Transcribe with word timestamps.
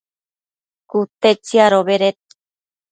cute 0.89 1.29
tsiadobeded 1.43 2.17